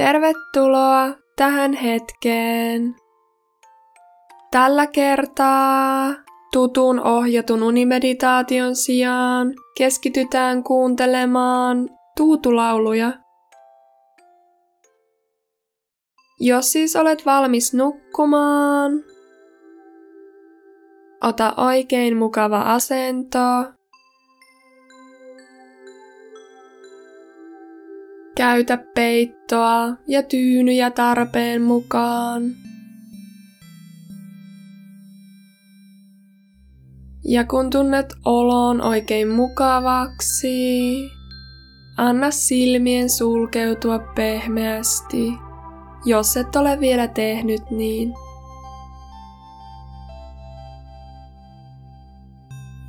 Tervetuloa 0.00 1.08
tähän 1.36 1.72
hetkeen. 1.72 2.94
Tällä 4.50 4.86
kertaa 4.86 6.14
tutun 6.52 7.00
ohjatun 7.00 7.62
unimeditaation 7.62 8.76
sijaan 8.76 9.54
keskitytään 9.78 10.64
kuuntelemaan 10.64 11.88
tuutulauluja. 12.16 13.12
Jos 16.40 16.72
siis 16.72 16.96
olet 16.96 17.26
valmis 17.26 17.74
nukkumaan, 17.74 18.92
ota 21.24 21.54
oikein 21.56 22.16
mukava 22.16 22.60
asento 22.60 23.79
Käytä 28.40 28.78
peittoa 28.94 29.96
ja 30.06 30.22
tyynyjä 30.22 30.90
tarpeen 30.90 31.62
mukaan. 31.62 32.42
Ja 37.24 37.44
kun 37.44 37.70
tunnet 37.70 38.14
olon 38.24 38.80
oikein 38.80 39.28
mukavaksi, 39.28 41.10
anna 41.96 42.30
silmien 42.30 43.10
sulkeutua 43.10 43.98
pehmeästi, 43.98 45.32
jos 46.04 46.36
et 46.36 46.56
ole 46.56 46.80
vielä 46.80 47.08
tehnyt 47.08 47.70
niin. 47.70 48.14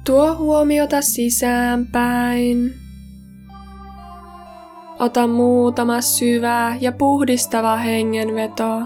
Tuo 0.05 0.35
huomiota 0.35 1.01
sisäänpäin 1.01 2.73
Ota 5.01 5.27
muutama 5.27 6.01
syvä 6.01 6.75
ja 6.81 6.91
puhdistava 6.91 7.75
hengenveto. 7.75 8.81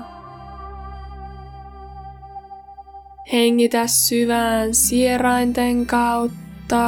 Hengitä 3.33 3.88
syvään 3.88 4.73
sierainten 4.73 5.86
kautta. 5.86 6.83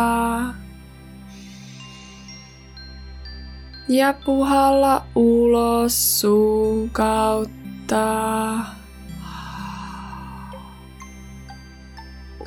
Ja 3.89 4.14
puhalla 4.25 5.05
ulos 5.16 6.22
suun 6.22 6.89
kautta. 6.89 8.05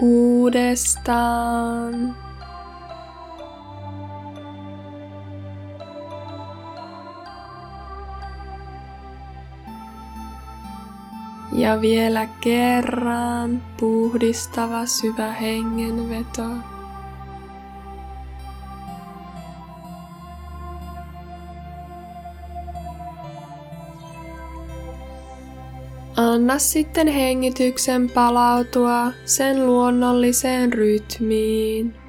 Uudestaan. 0.00 1.50
Ja 11.52 11.80
vielä 11.80 12.28
kerran 12.40 13.62
puhdistava 13.80 14.86
syvä 14.86 15.32
hengenveto. 15.32 16.42
Anna 26.16 26.58
sitten 26.58 27.08
hengityksen 27.08 28.10
palautua 28.10 29.12
sen 29.24 29.66
luonnolliseen 29.66 30.72
rytmiin. 30.72 31.99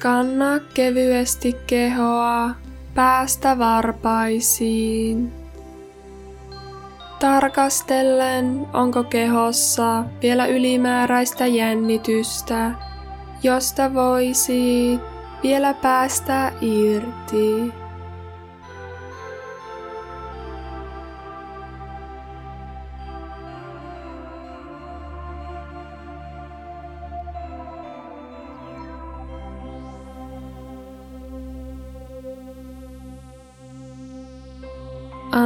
Skannaa 0.00 0.58
kevyesti 0.74 1.56
kehoa 1.66 2.50
päästä 2.94 3.58
varpaisiin. 3.58 5.32
Tarkastellen, 7.18 8.66
onko 8.72 9.04
kehossa 9.04 10.04
vielä 10.22 10.46
ylimääräistä 10.46 11.46
jännitystä, 11.46 12.70
josta 13.42 13.94
voisi 13.94 14.98
vielä 15.42 15.74
päästä 15.74 16.52
irti. 16.60 17.79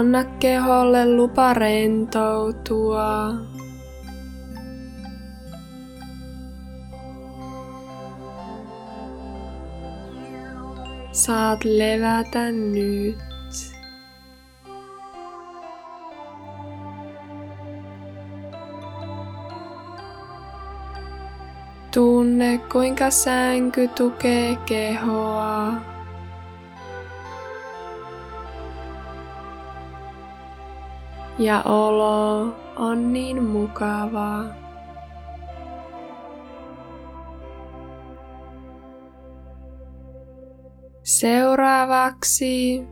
Anna 0.05 0.25
keholle 0.39 1.17
lupa 1.17 1.55
rentoutua. 1.55 3.33
Saat 11.13 11.65
levätä 11.65 12.53
nyt. 12.53 13.17
Tunne 21.95 22.59
kuinka 22.73 23.11
sänky 23.11 23.89
tukee 23.89 24.57
kehoa. 24.67 25.94
Ja 31.39 31.63
olo 31.63 32.57
on 32.77 33.13
niin 33.13 33.43
mukavaa. 33.43 34.45
Seuraavaksi 41.03 42.83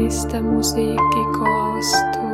Krista 0.06 0.38
mūzika 0.38 1.22
klāstu. 1.34 2.25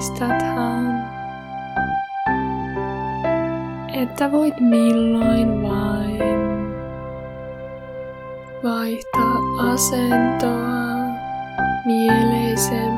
Muistathan, 0.00 1.04
että 3.92 4.32
voit 4.32 4.60
milloin 4.60 5.62
vain 5.62 6.40
vaihtaa 8.62 9.36
asentoa 9.72 10.80
mieleisemmäksi. 11.84 12.89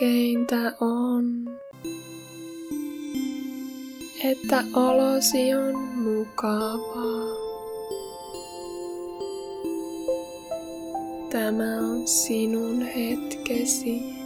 Tärkeintä 0.00 0.72
on, 0.80 1.50
että 4.24 4.64
olosi 4.74 5.54
on 5.54 5.76
mukavaa. 5.76 7.36
Tämä 11.30 11.76
on 11.78 12.08
sinun 12.08 12.82
hetkesi. 12.82 14.25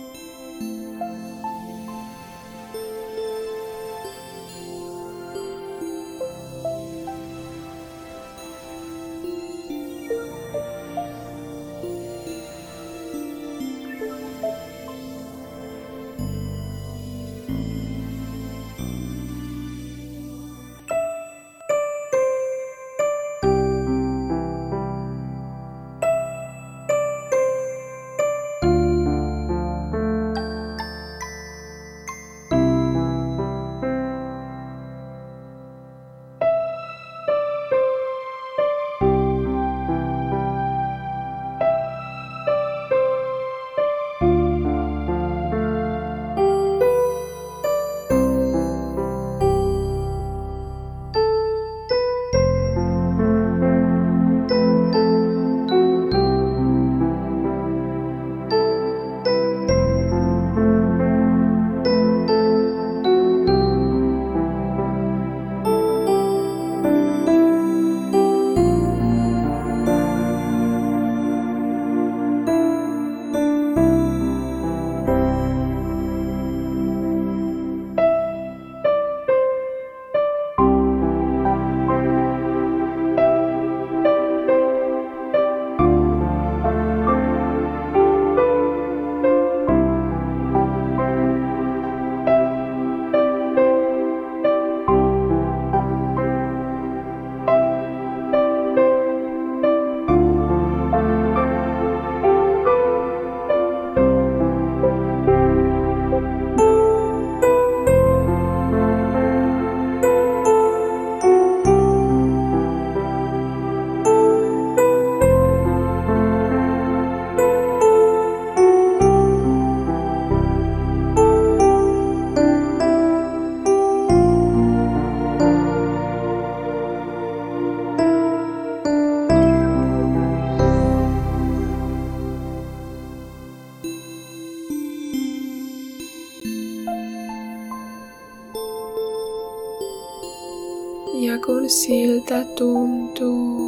Siltä 142.30 142.44
tuntuu, 142.54 143.59